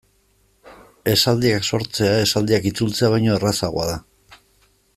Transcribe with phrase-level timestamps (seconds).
[1.11, 4.39] Esaldiak sortzea esaldiak itzultzea baino errazagoa da.